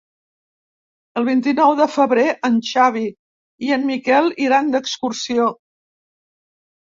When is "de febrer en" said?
1.79-2.55